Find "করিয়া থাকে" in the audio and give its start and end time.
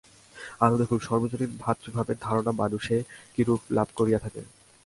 3.97-4.41